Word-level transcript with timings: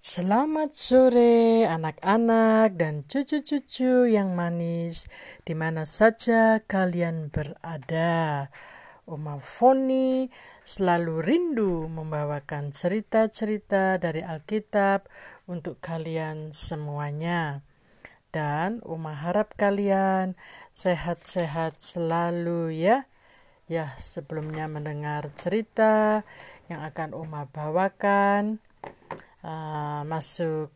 Selamat 0.00 0.72
sore 0.72 1.68
anak-anak 1.68 2.72
dan 2.80 3.04
cucu-cucu 3.04 4.08
yang 4.08 4.32
manis 4.32 5.04
di 5.44 5.52
mana 5.52 5.84
saja 5.84 6.56
kalian 6.64 7.28
berada. 7.28 8.48
Oma 9.04 9.36
Foni 9.36 10.32
selalu 10.64 11.20
rindu 11.20 11.84
membawakan 11.92 12.72
cerita-cerita 12.72 14.00
dari 14.00 14.24
Alkitab 14.24 15.04
untuk 15.44 15.84
kalian 15.84 16.56
semuanya. 16.56 17.60
Dan 18.32 18.80
Oma 18.88 19.12
harap 19.12 19.52
kalian 19.52 20.32
sehat-sehat 20.72 21.76
selalu 21.76 22.72
ya. 22.72 23.04
Ya, 23.68 23.92
sebelumnya 24.00 24.64
mendengar 24.64 25.28
cerita 25.36 26.24
yang 26.72 26.88
akan 26.88 27.12
Oma 27.12 27.52
bawakan 27.52 28.64
uh, 29.44 30.02
masuk 30.04 30.72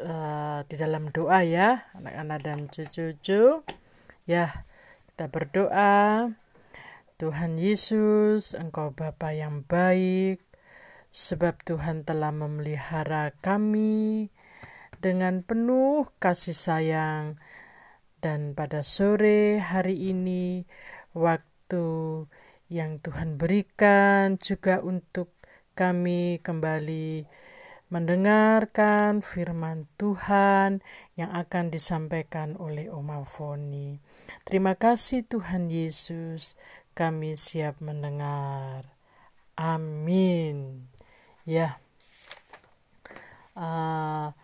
uh, 0.00 0.60
di 0.66 0.74
dalam 0.76 1.08
doa 1.12 1.44
ya 1.44 1.84
anak-anak 1.96 2.38
dan 2.44 2.58
cucu-cucu. 2.68 3.64
Ya 4.28 4.64
kita 5.10 5.26
berdoa 5.28 6.32
Tuhan 7.20 7.60
Yesus 7.60 8.56
Engkau 8.56 8.96
Bapa 8.96 9.36
yang 9.36 9.64
baik 9.64 10.40
sebab 11.10 11.58
Tuhan 11.66 12.06
telah 12.06 12.30
memelihara 12.30 13.34
kami 13.42 14.32
dengan 15.02 15.42
penuh 15.44 16.08
kasih 16.22 16.56
sayang. 16.56 17.36
Dan 18.20 18.52
pada 18.52 18.84
sore 18.84 19.56
hari 19.64 20.12
ini 20.12 20.68
waktu 21.16 21.88
yang 22.68 23.00
Tuhan 23.00 23.40
berikan 23.40 24.36
juga 24.36 24.84
untuk 24.84 25.39
kami 25.80 26.44
kembali 26.44 27.24
mendengarkan 27.88 29.24
firman 29.24 29.88
Tuhan 29.96 30.84
yang 31.16 31.32
akan 31.32 31.72
disampaikan 31.72 32.52
oleh 32.60 32.92
Oma 32.92 33.24
Foni. 33.24 33.96
Terima 34.44 34.76
kasih 34.76 35.24
Tuhan 35.24 35.72
Yesus, 35.72 36.52
kami 36.92 37.32
siap 37.32 37.80
mendengar. 37.80 38.92
Amin. 39.56 40.84
Ya. 41.48 41.80
Uh, 43.56 44.36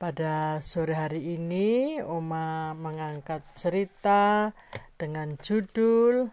pada 0.00 0.56
sore 0.64 0.96
hari 0.96 1.36
ini 1.36 2.00
Oma 2.00 2.72
mengangkat 2.72 3.44
cerita 3.52 4.56
dengan 4.96 5.36
judul 5.36 6.32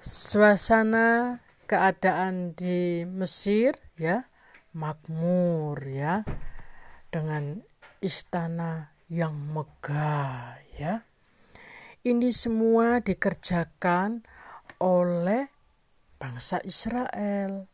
Suasana 0.00 1.36
keadaan 1.68 2.56
di 2.56 3.04
Mesir 3.04 3.76
ya 4.00 4.24
makmur 4.72 5.84
ya 5.84 6.24
dengan 7.12 7.60
istana 8.00 8.96
yang 9.12 9.36
megah 9.52 10.56
ya. 10.80 11.04
Ini 12.08 12.32
semua 12.32 13.04
dikerjakan 13.04 14.24
oleh 14.80 15.52
bangsa 16.16 16.64
Israel 16.64 17.68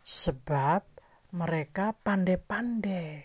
sebab 0.00 0.91
mereka 1.32 1.96
pandai-pandai. 2.04 3.24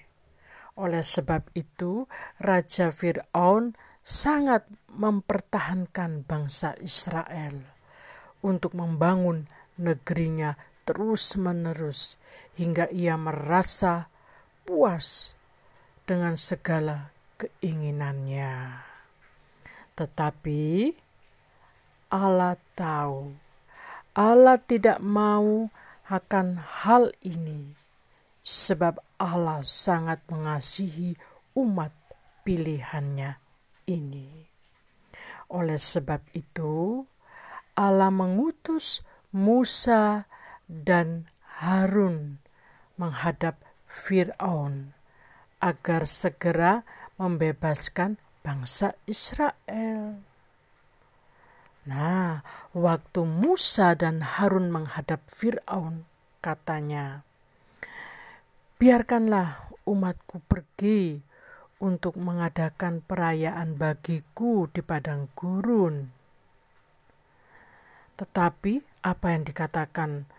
Oleh 0.80 1.04
sebab 1.04 1.52
itu, 1.60 2.08
Raja 2.40 2.96
Fir'aun 2.96 3.76
sangat 4.00 4.64
mempertahankan 4.88 6.24
bangsa 6.24 6.80
Israel 6.80 7.60
untuk 8.40 8.72
membangun 8.80 9.52
negerinya 9.76 10.56
terus-menerus 10.88 12.16
hingga 12.56 12.88
ia 12.96 13.20
merasa 13.20 14.08
puas 14.64 15.36
dengan 16.08 16.40
segala 16.40 17.12
keinginannya. 17.36 18.80
Tetapi 20.00 20.96
Allah 22.08 22.56
tahu, 22.80 23.36
Allah 24.16 24.56
tidak 24.64 25.04
mau 25.04 25.68
akan 26.08 26.64
hal 26.64 27.12
ini 27.20 27.87
sebab 28.48 29.04
Allah 29.20 29.60
sangat 29.60 30.24
mengasihi 30.32 31.20
umat 31.60 31.92
pilihannya 32.48 33.36
ini. 33.92 34.48
Oleh 35.52 35.76
sebab 35.76 36.24
itu, 36.32 37.04
Allah 37.76 38.08
mengutus 38.08 39.04
Musa 39.36 40.32
dan 40.64 41.28
Harun 41.60 42.40
menghadap 42.96 43.60
Firaun 43.84 44.96
agar 45.60 46.08
segera 46.08 46.88
membebaskan 47.20 48.16
bangsa 48.48 48.96
Israel. 49.04 50.24
Nah, 51.84 52.48
waktu 52.72 53.28
Musa 53.28 53.92
dan 53.96 54.24
Harun 54.24 54.72
menghadap 54.72 55.20
Firaun, 55.28 56.08
katanya, 56.40 57.27
Biarkanlah 58.78 59.74
umatku 59.90 60.38
pergi 60.46 61.18
untuk 61.82 62.14
mengadakan 62.22 63.02
perayaan 63.02 63.74
bagiku 63.74 64.70
di 64.70 64.86
padang 64.86 65.34
gurun. 65.34 66.06
Tetapi 68.22 69.02
apa 69.02 69.34
yang 69.34 69.50
dikatakan 69.50 70.30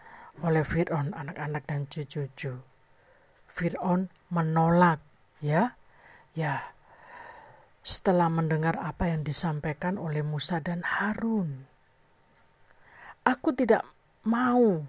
oleh 0.47 0.62
Fir'aun 0.62 1.19
anak-anak 1.19 1.66
dan 1.66 1.91
cucu-cucu? 1.91 2.62
Fir'aun 3.50 4.06
menolak 4.31 5.03
ya. 5.43 5.75
Ya. 6.38 6.62
Setelah 7.82 8.31
mendengar 8.31 8.78
apa 8.78 9.10
yang 9.10 9.26
disampaikan 9.26 9.99
oleh 9.99 10.22
Musa 10.22 10.62
dan 10.62 10.87
Harun. 10.87 11.66
Aku 13.26 13.50
tidak 13.50 13.82
mau 14.22 14.87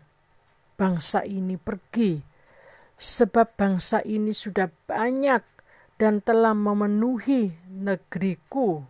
bangsa 0.78 1.26
ini 1.26 1.58
pergi 1.58 2.29
sebab 3.00 3.56
bangsa 3.56 4.04
ini 4.04 4.36
sudah 4.36 4.68
banyak 4.84 5.40
dan 5.96 6.20
telah 6.20 6.52
memenuhi 6.52 7.56
negeriku. 7.72 8.84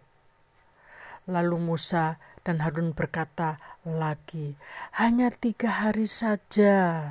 Lalu 1.29 1.57
Musa 1.61 2.17
dan 2.41 2.57
Harun 2.65 2.97
berkata 2.97 3.61
lagi, 3.85 4.57
hanya 4.97 5.29
tiga 5.29 5.85
hari 5.85 6.09
saja 6.09 7.05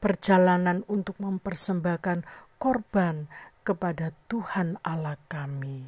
perjalanan 0.00 0.80
untuk 0.88 1.20
mempersembahkan 1.20 2.24
korban 2.56 3.28
kepada 3.60 4.16
Tuhan 4.32 4.80
Allah 4.80 5.20
kami. 5.28 5.84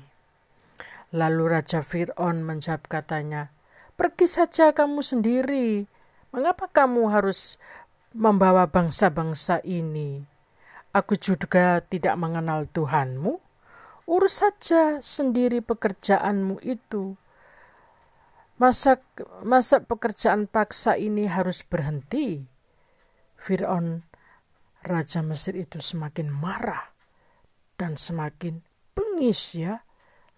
Lalu 1.16 1.42
Raja 1.48 1.80
Fir'aun 1.80 2.44
menjawab 2.44 2.88
katanya, 2.88 3.48
Pergi 3.96 4.24
saja 4.24 4.72
kamu 4.72 5.04
sendiri, 5.04 5.84
mengapa 6.32 6.68
kamu 6.68 7.12
harus 7.12 7.60
membawa 8.16 8.64
bangsa-bangsa 8.68 9.60
ini? 9.64 10.31
Aku 10.92 11.16
juga 11.16 11.80
tidak 11.80 12.20
mengenal 12.20 12.68
Tuhanmu. 12.68 13.40
Urus 14.04 14.44
saja 14.44 15.00
sendiri 15.00 15.64
pekerjaanmu 15.64 16.60
itu. 16.60 17.16
Masa, 18.60 19.00
masa 19.40 19.80
pekerjaan 19.80 20.44
paksa 20.44 21.00
ini 21.00 21.24
harus 21.32 21.64
berhenti? 21.64 22.44
Fir'aun, 23.40 24.04
Raja 24.84 25.24
Mesir 25.24 25.56
itu 25.56 25.80
semakin 25.80 26.28
marah 26.28 26.92
dan 27.80 27.96
semakin 27.96 28.60
bengis 28.92 29.56
ya. 29.56 29.80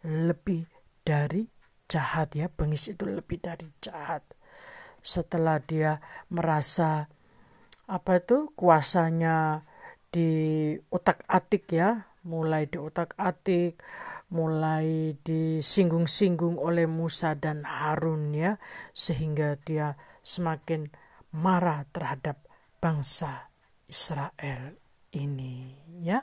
Lebih 0.06 0.70
dari 1.02 1.50
jahat 1.90 2.38
ya. 2.38 2.46
Bengis 2.46 2.94
itu 2.94 3.10
lebih 3.10 3.42
dari 3.42 3.66
jahat. 3.82 4.22
Setelah 5.02 5.58
dia 5.58 5.98
merasa 6.30 7.10
apa 7.90 8.22
itu 8.22 8.54
kuasanya 8.54 9.66
di 10.14 10.30
otak-atik 10.94 11.74
ya, 11.74 12.06
mulai 12.22 12.70
di 12.70 12.78
otak-atik, 12.78 13.82
mulai 14.30 15.18
disinggung-singgung 15.26 16.54
oleh 16.54 16.86
Musa 16.86 17.34
dan 17.34 17.66
Harun 17.66 18.30
ya, 18.30 18.62
sehingga 18.94 19.58
dia 19.58 19.98
semakin 20.22 20.94
marah 21.34 21.82
terhadap 21.90 22.38
bangsa 22.78 23.50
Israel 23.90 24.78
ini 25.10 25.74
ya. 25.98 26.22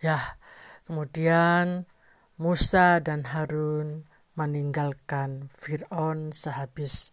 Ya, 0.00 0.40
kemudian 0.88 1.84
Musa 2.40 3.04
dan 3.04 3.28
Harun 3.28 4.08
meninggalkan 4.32 5.52
Fir'aun 5.52 6.32
sehabis 6.32 7.12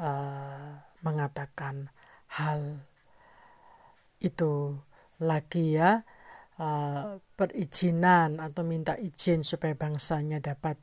uh, 0.00 0.80
mengatakan 1.04 1.92
hal 2.32 2.87
itu. 4.20 4.76
Lagi 5.18 5.74
ya 5.74 6.06
uh, 6.62 7.18
perizinan 7.38 8.42
atau 8.42 8.62
minta 8.66 8.98
izin 8.98 9.46
supaya 9.46 9.74
bangsanya 9.74 10.42
dapat 10.42 10.78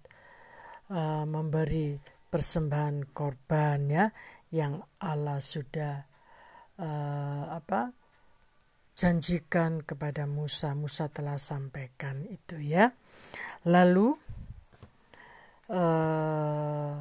uh, 0.92 1.24
memberi 1.28 2.00
persembahan 2.32 3.16
korban 3.16 3.88
ya 3.88 4.06
yang 4.52 4.84
Allah 5.00 5.40
sudah 5.40 6.04
uh, 6.80 7.44
apa 7.52 7.92
janjikan 8.96 9.84
kepada 9.84 10.24
Musa. 10.28 10.72
Musa 10.76 11.12
telah 11.12 11.40
sampaikan 11.40 12.24
itu 12.28 12.60
ya. 12.60 12.96
Lalu 13.68 14.16
uh, 15.72 17.00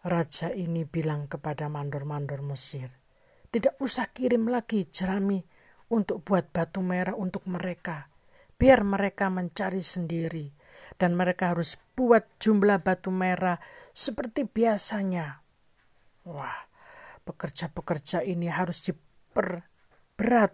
raja 0.00 0.48
ini 0.52 0.84
bilang 0.88 1.28
kepada 1.28 1.68
mandor-mandor 1.68 2.40
Mesir 2.44 2.99
tidak 3.50 3.74
usah 3.82 4.10
kirim 4.10 4.46
lagi 4.46 4.86
jerami 4.86 5.42
untuk 5.90 6.22
buat 6.22 6.50
batu 6.54 6.82
merah 6.82 7.18
untuk 7.18 7.46
mereka 7.50 8.10
biar 8.60 8.84
mereka 8.84 9.32
mencari 9.32 9.80
sendiri 9.80 10.52
dan 11.00 11.16
mereka 11.16 11.56
harus 11.56 11.80
buat 11.96 12.28
jumlah 12.36 12.84
batu 12.84 13.08
merah 13.08 13.56
seperti 13.96 14.44
biasanya. 14.44 15.40
Wah, 16.28 16.60
pekerja-pekerja 17.24 18.20
ini 18.20 18.52
harus 18.52 18.84
diperberat 18.84 20.52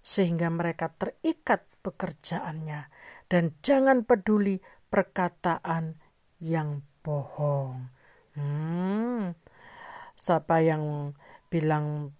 sehingga 0.00 0.48
mereka 0.48 0.88
terikat 0.96 1.68
pekerjaannya 1.84 2.88
dan 3.28 3.52
jangan 3.60 4.08
peduli 4.08 4.56
perkataan 4.88 6.00
yang 6.40 6.80
bohong. 7.04 7.92
Hmm, 8.32 9.36
siapa 10.16 10.64
yang 10.64 11.12
bilang 11.52 12.16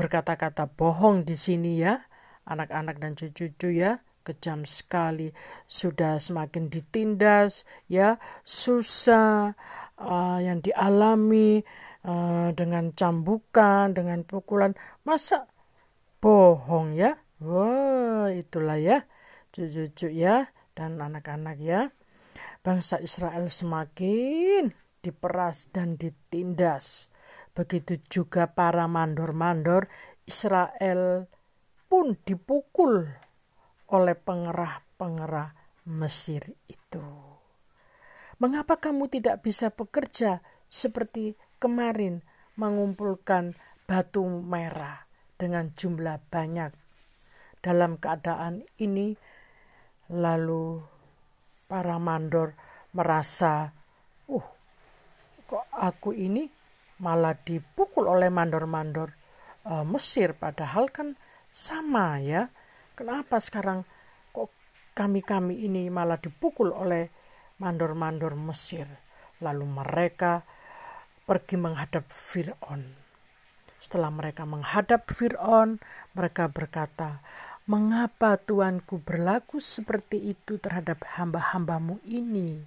berkata-kata 0.00 0.64
bohong 0.72 1.28
di 1.28 1.36
sini 1.36 1.84
ya, 1.84 2.00
anak-anak 2.48 2.96
dan 2.96 3.12
cucu-cucu 3.12 3.76
ya, 3.76 4.00
kejam 4.24 4.64
sekali. 4.64 5.28
Sudah 5.68 6.16
semakin 6.16 6.72
ditindas 6.72 7.68
ya 7.92 8.16
susah 8.40 9.52
uh, 10.00 10.38
yang 10.40 10.64
dialami 10.64 11.60
uh, 12.08 12.48
dengan 12.56 12.96
cambukan 12.96 13.92
dengan 13.92 14.24
pukulan. 14.24 14.72
Masa 15.04 15.44
bohong 16.24 16.96
ya? 16.96 17.20
Wah 17.40 18.28
itulah 18.32 18.76
ya 18.76 19.04
cucu-cucu 19.52 20.12
ya 20.12 20.48
dan 20.72 20.96
anak-anak 21.00 21.56
ya. 21.60 21.92
Bangsa 22.60 23.00
Israel 23.00 23.48
semakin 23.48 24.68
diperas 25.00 25.72
dan 25.72 25.96
ditindas 25.96 27.08
begitu 27.54 27.98
juga 28.08 28.50
para 28.50 28.86
mandor-mandor 28.86 29.90
Israel 30.26 31.26
pun 31.90 32.14
dipukul 32.22 33.10
oleh 33.90 34.14
pengerah-pengerah 34.14 35.58
Mesir 35.90 36.54
itu. 36.70 37.02
Mengapa 38.38 38.78
kamu 38.78 39.10
tidak 39.10 39.42
bisa 39.42 39.74
bekerja 39.74 40.38
seperti 40.70 41.34
kemarin 41.58 42.22
mengumpulkan 42.54 43.58
batu 43.90 44.22
merah 44.24 45.04
dengan 45.34 45.74
jumlah 45.74 46.22
banyak? 46.30 46.70
Dalam 47.60 47.98
keadaan 47.98 48.64
ini, 48.80 49.12
lalu 50.08 50.80
para 51.68 51.98
mandor 52.00 52.56
merasa, 52.96 53.74
"Uh, 54.30 54.46
kok 55.44 55.66
aku 55.74 56.14
ini 56.14 56.48
malah 57.00 57.34
dipukul 57.34 58.06
oleh 58.06 58.28
mandor-mandor 58.28 59.10
uh, 59.66 59.82
Mesir, 59.88 60.36
padahal 60.36 60.92
kan 60.92 61.16
sama 61.50 62.20
ya." 62.20 62.52
Kenapa 62.94 63.40
sekarang 63.40 63.88
kok 64.30 64.52
kami-kami 64.92 65.64
ini 65.64 65.88
malah 65.88 66.20
dipukul 66.20 66.70
oleh 66.70 67.08
mandor-mandor 67.58 68.36
Mesir? 68.36 68.84
Lalu 69.40 69.64
mereka 69.64 70.44
pergi 71.24 71.56
menghadap 71.56 72.04
Fir'aun. 72.12 72.84
Setelah 73.80 74.12
mereka 74.12 74.44
menghadap 74.44 75.08
Fir'aun, 75.08 75.80
mereka 76.12 76.52
berkata, 76.52 77.24
Mengapa 77.70 78.34
Tuanku 78.34 78.98
berlaku 78.98 79.62
seperti 79.62 80.34
itu 80.34 80.58
terhadap 80.58 81.06
hamba-hambamu 81.16 82.02
ini? 82.02 82.58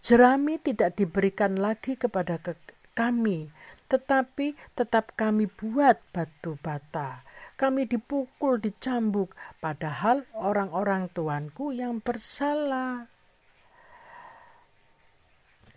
Jerami 0.00 0.56
tidak 0.56 0.96
diberikan 0.96 1.60
lagi 1.60 1.92
kepada 2.00 2.40
ke 2.40 2.56
kami, 3.00 3.48
tetapi 3.88 4.52
tetap 4.76 5.16
kami 5.16 5.48
buat 5.48 5.96
batu 6.12 6.60
bata. 6.60 7.24
Kami 7.56 7.88
dipukul, 7.88 8.60
dicambuk, 8.60 9.32
padahal 9.64 10.28
orang-orang 10.36 11.08
tuanku 11.08 11.72
yang 11.72 12.04
bersalah. 12.04 13.08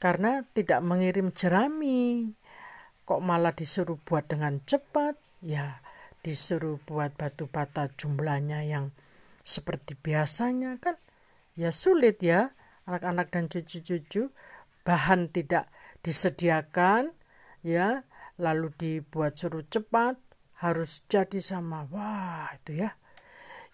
Karena 0.04 0.44
tidak 0.52 0.84
mengirim 0.84 1.32
jerami, 1.32 2.36
kok 3.08 3.24
malah 3.24 3.56
disuruh 3.56 3.96
buat 4.04 4.28
dengan 4.28 4.60
cepat, 4.68 5.16
ya 5.40 5.80
disuruh 6.24 6.80
buat 6.84 7.16
batu 7.16 7.48
bata 7.52 7.92
jumlahnya 8.00 8.68
yang 8.68 8.92
seperti 9.44 9.96
biasanya 10.00 10.80
kan? 10.80 10.96
Ya 11.56 11.72
sulit 11.72 12.20
ya 12.24 12.56
anak-anak 12.88 13.32
dan 13.32 13.52
cucu-cucu. 13.52 14.32
Bahan 14.84 15.32
tidak 15.32 15.72
disediakan 16.04 17.16
ya 17.64 18.04
lalu 18.38 18.76
dibuat 18.76 19.40
suruh 19.40 19.64
cepat 19.64 20.20
harus 20.60 21.08
jadi 21.08 21.40
sama 21.40 21.88
wah 21.90 22.52
itu 22.60 22.84
ya. 22.84 22.92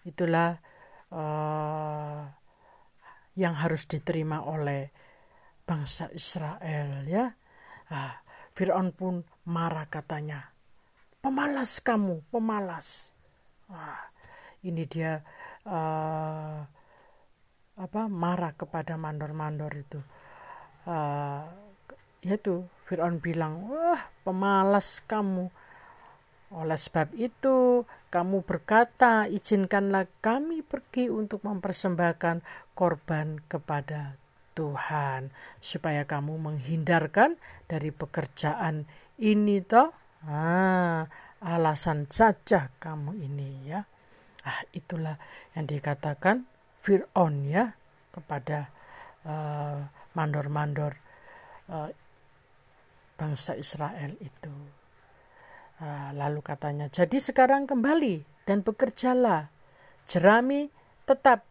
Itulah 0.06 0.56
uh, 1.12 2.24
yang 3.36 3.54
harus 3.58 3.84
diterima 3.90 4.46
oleh 4.46 4.90
bangsa 5.66 6.08
Israel 6.14 7.04
ya. 7.04 7.34
Ah, 7.90 8.22
Fir'aun 8.54 8.94
pun 8.94 9.26
marah 9.46 9.90
katanya 9.90 10.50
pemalas 11.20 11.78
kamu 11.84 12.24
pemalas. 12.32 13.12
Wah 13.70 14.00
ini 14.64 14.84
dia 14.88 15.22
uh, 15.68 16.64
apa 17.80 18.02
marah 18.10 18.52
kepada 18.56 18.96
mandor-mandor 18.96 19.72
itu. 19.76 20.00
Uh, 20.84 21.69
yaitu 22.20 22.66
Fir'aun 22.84 23.22
bilang 23.22 23.70
wah 23.70 24.00
pemalas 24.26 25.00
kamu 25.06 25.48
oleh 26.50 26.74
sebab 26.74 27.14
itu, 27.14 27.86
kamu 28.10 28.42
berkata, 28.42 29.30
"Izinkanlah 29.30 30.10
kami 30.18 30.66
pergi 30.66 31.06
untuk 31.06 31.46
mempersembahkan 31.46 32.42
korban 32.74 33.38
kepada 33.46 34.18
Tuhan, 34.58 35.30
supaya 35.62 36.02
kamu 36.10 36.42
menghindarkan 36.42 37.38
dari 37.70 37.94
pekerjaan 37.94 38.90
ini." 39.22 39.62
Toh, 39.62 39.94
ah, 40.26 41.06
alasan 41.38 42.10
saja 42.10 42.74
kamu 42.82 43.14
ini, 43.14 43.70
ya. 43.70 43.86
Ah, 44.42 44.60
itulah 44.74 45.22
yang 45.54 45.70
dikatakan 45.70 46.50
Fir'aun 46.82 47.46
ya 47.46 47.76
kepada 48.10 48.72
uh, 49.22 49.84
mandor-mandor 50.16 50.96
uh, 51.68 51.92
bangsa 53.20 53.52
Israel 53.60 54.16
itu. 54.24 54.54
Ah, 55.84 56.16
lalu 56.16 56.40
katanya, 56.40 56.88
jadi 56.88 57.20
sekarang 57.20 57.68
kembali 57.68 58.24
dan 58.48 58.64
bekerjalah. 58.64 59.52
Jerami 60.08 60.72
tetap 61.04 61.44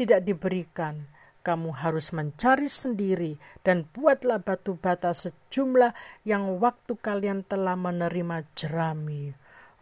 tidak 0.00 0.24
diberikan. 0.24 1.04
Kamu 1.40 1.72
harus 1.72 2.12
mencari 2.12 2.68
sendiri 2.68 3.40
dan 3.64 3.88
buatlah 3.88 4.44
batu 4.44 4.76
bata 4.76 5.16
sejumlah 5.16 5.96
yang 6.28 6.60
waktu 6.60 6.96
kalian 7.00 7.48
telah 7.48 7.80
menerima 7.80 8.44
jerami. 8.52 9.32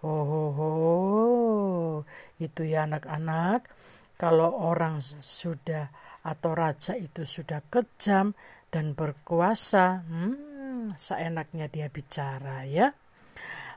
Oh, 0.06 0.22
oh, 0.22 0.54
oh. 0.54 1.94
itu 2.38 2.62
ya 2.62 2.86
anak-anak. 2.86 3.66
Kalau 4.14 4.54
orang 4.54 5.02
sudah 5.02 5.90
atau 6.22 6.54
raja 6.54 6.94
itu 6.94 7.26
sudah 7.26 7.58
kejam 7.66 8.38
dan 8.70 8.94
berkuasa, 8.94 10.06
hmm, 10.06 10.47
seenaknya 10.94 11.68
dia 11.68 11.90
bicara 11.90 12.64
ya. 12.64 12.94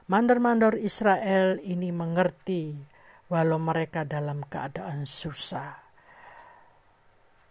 Mandor-mandor 0.08 0.78
Israel 0.80 1.60
ini 1.64 1.90
mengerti 1.90 2.76
walau 3.32 3.60
mereka 3.60 4.04
dalam 4.04 4.44
keadaan 4.44 5.08
susah. 5.08 5.80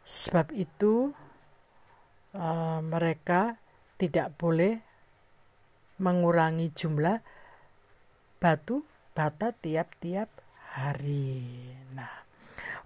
Sebab 0.04 0.52
itu 0.52 1.12
uh, 2.36 2.80
mereka 2.84 3.56
tidak 4.00 4.36
boleh 4.40 4.80
mengurangi 6.00 6.72
jumlah 6.72 7.20
batu 8.40 8.84
bata 9.12 9.52
tiap-tiap 9.52 10.32
hari. 10.72 11.44
Nah, 11.92 12.24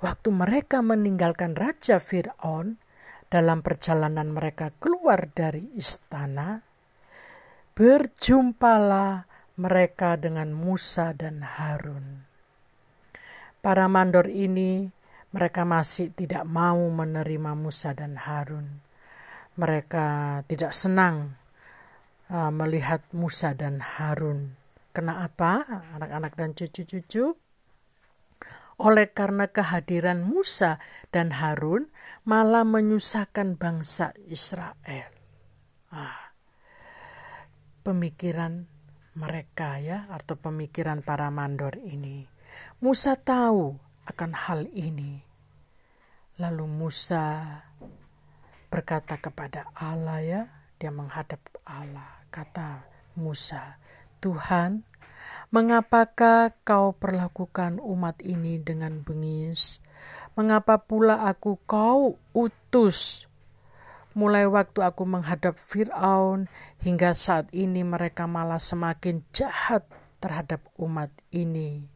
waktu 0.02 0.35
mereka 0.35 0.83
meninggalkan 0.83 1.54
Raja 1.54 2.02
Fir'aun 2.02 2.83
dalam 3.31 3.62
perjalanan 3.62 4.35
mereka 4.35 4.75
keluar 4.83 5.31
dari 5.31 5.71
istana, 5.78 6.63
berjumpalah 7.75 9.26
mereka 9.59 10.14
dengan 10.14 10.54
Musa 10.54 11.11
dan 11.11 11.43
Harun. 11.43 12.23
Para 13.59 13.90
mandor 13.90 14.31
ini 14.31 14.95
mereka 15.35 15.66
masih 15.66 16.14
tidak 16.14 16.47
mau 16.47 16.78
menerima 16.78 17.59
Musa 17.59 17.90
dan 17.90 18.14
Harun. 18.14 18.78
Mereka 19.59 20.43
tidak 20.47 20.71
senang 20.71 21.35
uh, 22.31 22.54
melihat 22.54 23.02
Musa 23.11 23.54
dan 23.59 23.83
Harun. 23.83 24.54
Kenapa, 24.95 25.66
anak-anak 25.99 26.38
dan 26.38 26.54
cucu-cucu? 26.54 27.35
Oleh 28.78 29.07
karena 29.11 29.50
kehadiran 29.50 30.23
Musa 30.23 30.78
dan 31.11 31.35
Harun 31.35 31.90
malah 32.23 32.62
menyusahkan 32.62 33.59
bangsa 33.59 34.14
Israel. 34.31 35.11
Ah, 35.90 36.24
pemikiran 37.84 38.64
mereka 39.14 39.78
ya 39.78 40.08
atau 40.10 40.34
pemikiran 40.40 41.04
para 41.04 41.28
mandor 41.28 41.76
ini. 41.84 42.24
Musa 42.80 43.14
tahu 43.14 43.76
akan 44.08 44.32
hal 44.32 44.66
ini. 44.72 45.20
Lalu 46.40 46.66
Musa 46.66 47.46
berkata 48.72 49.20
kepada 49.22 49.70
Allah 49.78 50.18
ya, 50.24 50.42
dia 50.80 50.90
menghadap 50.90 51.38
Allah. 51.68 52.24
Kata 52.34 52.82
Musa, 53.14 53.78
Tuhan, 54.18 54.82
mengapakah 55.54 56.50
kau 56.66 56.90
perlakukan 56.98 57.78
umat 57.78 58.18
ini 58.26 58.58
dengan 58.58 59.06
bengis? 59.06 59.78
Mengapa 60.34 60.82
pula 60.82 61.30
aku 61.30 61.62
kau 61.62 62.18
utus 62.34 63.30
Mulai 64.14 64.47
waktu 64.47 64.78
aku 64.78 65.02
menghadap 65.02 65.59
Firaun 65.59 66.47
hingga 66.78 67.18
saat 67.18 67.50
ini 67.50 67.83
mereka 67.83 68.30
malah 68.30 68.62
semakin 68.62 69.26
jahat 69.35 69.83
terhadap 70.23 70.62
umat 70.78 71.11
ini. 71.35 71.90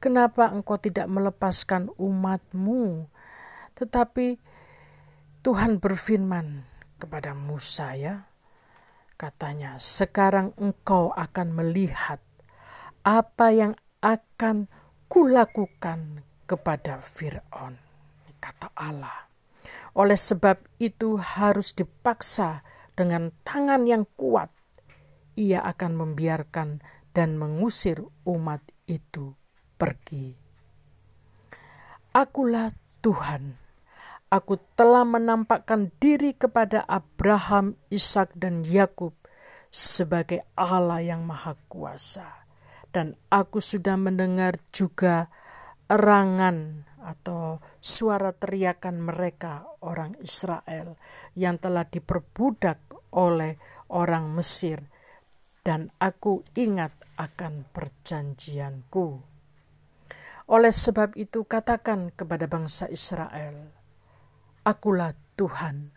Kenapa 0.00 0.48
engkau 0.48 0.80
tidak 0.80 1.04
melepaskan 1.12 1.92
umatmu? 2.00 3.12
Tetapi 3.76 4.40
Tuhan 5.44 5.76
berfirman 5.76 6.64
kepada 6.96 7.36
Musa 7.36 7.92
ya. 8.00 8.24
Katanya, 9.20 9.76
sekarang 9.76 10.56
engkau 10.56 11.12
akan 11.12 11.52
melihat 11.52 12.22
apa 13.04 13.52
yang 13.52 13.76
akan 14.00 14.72
kulakukan 15.10 16.24
kepada 16.48 17.02
Fir'aun. 17.04 17.76
Kata 18.40 18.72
Allah. 18.72 19.27
Oleh 19.96 20.16
sebab 20.16 20.60
itu 20.82 21.16
harus 21.16 21.72
dipaksa 21.72 22.66
dengan 22.92 23.30
tangan 23.46 23.86
yang 23.86 24.04
kuat. 24.18 24.50
Ia 25.38 25.62
akan 25.62 25.92
membiarkan 25.94 26.82
dan 27.14 27.38
mengusir 27.38 28.02
umat 28.26 28.60
itu 28.90 29.32
pergi. 29.78 30.34
Akulah 32.10 32.74
Tuhan. 32.98 33.54
Aku 34.28 34.60
telah 34.76 35.08
menampakkan 35.08 35.88
diri 35.96 36.36
kepada 36.36 36.84
Abraham, 36.84 37.80
Ishak, 37.88 38.36
dan 38.36 38.60
Yakub 38.60 39.16
sebagai 39.72 40.44
Allah 40.52 41.00
yang 41.00 41.24
Maha 41.24 41.56
Kuasa, 41.68 42.44
dan 42.92 43.16
aku 43.32 43.60
sudah 43.60 43.96
mendengar 43.96 44.60
juga 44.68 45.32
erangan 45.88 46.87
atau 47.08 47.64
suara 47.80 48.36
teriakan 48.36 49.00
mereka 49.00 49.64
orang 49.80 50.12
Israel 50.20 51.00
yang 51.32 51.56
telah 51.56 51.88
diperbudak 51.88 52.84
oleh 53.16 53.56
orang 53.88 54.28
Mesir 54.36 54.84
dan 55.64 55.88
aku 55.96 56.44
ingat 56.52 56.92
akan 57.16 57.64
perjanjianku. 57.72 59.20
Oleh 60.48 60.72
sebab 60.72 61.12
itu 61.16 61.44
katakan 61.44 62.08
kepada 62.12 62.48
bangsa 62.48 62.88
Israel, 62.88 63.68
Akulah 64.64 65.12
Tuhan, 65.36 65.92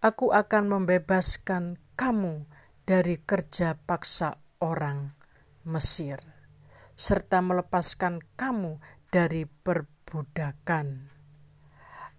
aku 0.00 0.32
akan 0.32 0.64
membebaskan 0.72 1.76
kamu 2.00 2.48
dari 2.88 3.20
kerja 3.20 3.76
paksa 3.76 4.40
orang 4.64 5.12
Mesir, 5.68 6.16
serta 6.96 7.44
melepaskan 7.44 8.24
kamu 8.40 8.80
dari 9.12 9.44
per 9.44 9.84
perbudakan. 10.10 11.06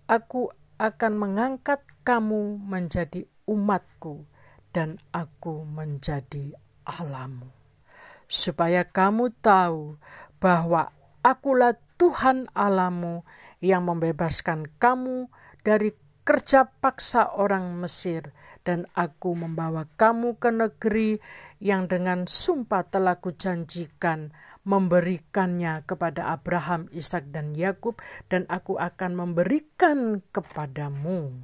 Aku 0.07 0.47
akan 0.79 1.13
mengangkat 1.19 1.83
kamu 2.07 2.55
menjadi 2.63 3.27
umatku 3.43 4.23
dan 4.71 4.95
aku 5.11 5.67
menjadi 5.67 6.55
Allahmu. 6.87 7.51
Supaya 8.31 8.87
kamu 8.87 9.35
tahu 9.43 9.99
bahwa 10.39 10.95
akulah 11.19 11.75
Tuhan 11.99 12.47
Allahmu 12.55 13.27
yang 13.59 13.83
membebaskan 13.83 14.71
kamu 14.79 15.27
dari 15.67 15.91
kerja 16.23 16.71
paksa 16.79 17.27
orang 17.35 17.75
Mesir 17.75 18.31
dan 18.63 18.87
aku 18.95 19.35
membawa 19.35 19.83
kamu 19.99 20.39
ke 20.39 20.49
negeri 20.49 21.19
yang 21.59 21.91
dengan 21.91 22.23
sumpah 22.25 22.87
telah 22.87 23.19
kujanjikan 23.19 24.31
memberikannya 24.61 25.81
kepada 25.89 26.29
Abraham, 26.33 26.85
Ishak 26.93 27.33
dan 27.33 27.57
Yakub 27.57 27.97
dan 28.29 28.45
aku 28.45 28.77
akan 28.77 29.17
memberikan 29.17 30.21
kepadamu. 30.29 31.41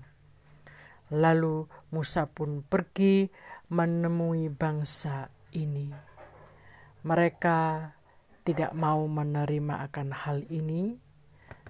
Lalu 1.09 1.65
Musa 1.89 2.27
pun 2.29 2.61
pergi 2.61 3.31
menemui 3.73 4.51
bangsa 4.53 5.31
ini. 5.55 5.89
Mereka 7.07 7.59
tidak 8.43 8.71
mau 8.75 9.07
menerima 9.07 9.87
akan 9.91 10.09
hal 10.11 10.43
ini 10.51 10.95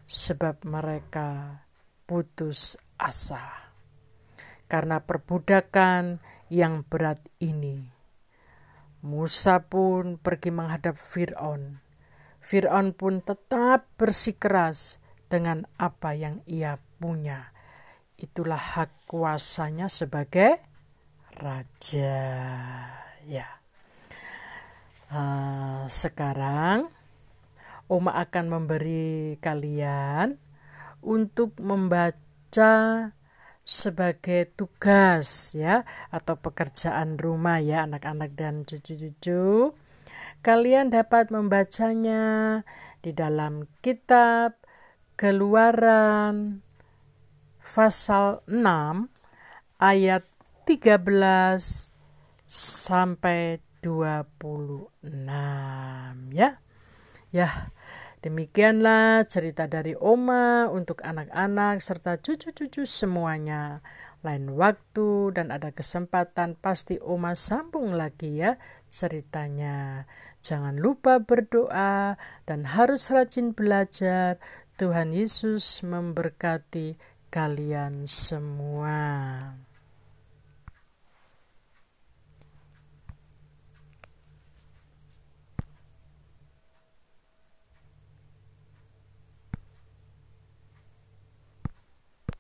sebab 0.07 0.65
mereka 0.65 1.61
putus 2.05 2.79
asa 2.97 3.73
karena 4.69 5.03
perbudakan 5.03 6.21
yang 6.47 6.85
berat 6.87 7.19
ini 7.43 7.96
Musa 9.07 9.63
pun 9.63 10.19
pergi 10.19 10.51
menghadap 10.51 10.99
Fir'aun. 10.99 11.79
Fir'aun 12.43 12.91
pun 12.91 13.23
tetap 13.23 13.87
bersikeras 13.95 14.99
dengan 15.31 15.63
apa 15.79 16.11
yang 16.11 16.43
ia 16.43 16.75
punya. 16.99 17.55
Itulah 18.19 18.59
hak 18.59 19.07
kuasanya 19.07 19.87
sebagai 19.87 20.59
raja. 21.39 22.19
Ya. 23.23 23.47
Uh, 25.07 25.87
sekarang 25.87 26.91
Oma 27.87 28.11
akan 28.19 28.51
memberi 28.51 29.39
kalian 29.39 30.35
untuk 30.99 31.55
membaca 31.63 33.15
sebagai 33.67 34.47
tugas 34.55 35.51
ya 35.51 35.83
atau 36.07 36.39
pekerjaan 36.39 37.19
rumah 37.19 37.59
ya 37.59 37.83
anak-anak 37.83 38.31
dan 38.39 38.63
cucu-cucu. 38.63 39.75
Kalian 40.39 40.87
dapat 40.87 41.27
membacanya 41.35 42.63
di 43.03 43.11
dalam 43.11 43.67
kitab 43.83 44.55
Keluaran 45.17 46.61
pasal 47.65 48.45
6 48.45 49.09
ayat 49.81 50.23
13 50.63 51.03
sampai 52.47 53.59
26 53.81 54.93
ya. 56.31 56.61
Ya, 57.33 57.49
Demikianlah 58.17 59.29
cerita 59.29 59.69
dari 59.69 59.93
Oma 59.93 60.65
untuk 60.73 61.05
anak-anak 61.05 61.77
serta 61.85 62.17
cucu-cucu 62.17 62.81
semuanya. 62.81 63.85
Lain 64.25 64.57
waktu 64.57 65.37
dan 65.37 65.53
ada 65.53 65.69
kesempatan 65.69 66.57
pasti 66.57 66.97
Oma 66.97 67.37
sambung 67.37 67.93
lagi 67.93 68.41
ya 68.41 68.57
ceritanya. 68.89 70.09
Jangan 70.41 70.81
lupa 70.81 71.21
berdoa 71.21 72.17
dan 72.49 72.65
harus 72.65 73.13
rajin 73.13 73.53
belajar. 73.53 74.41
Tuhan 74.81 75.13
Yesus 75.13 75.85
memberkati 75.85 76.97
kalian 77.29 78.09
semua. 78.09 79.66